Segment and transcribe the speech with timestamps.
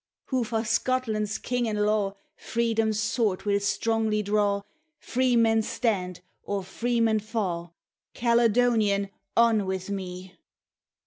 [0.31, 4.63] Wha for Scotland's King and law Freedom's sword will strongly draw,
[4.97, 7.71] Free man stand, or free man fa'?
[8.15, 9.11] Caledonian!
[9.37, 10.39] on wi' me!